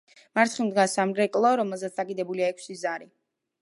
მარცხნივ 0.37 0.71
დგას 0.71 0.95
სამრეკლო, 0.99 1.53
რომელზეც 1.63 2.03
დაკიდებულია 2.03 2.53
ექვსი 2.57 2.83
ზარი. 2.85 3.13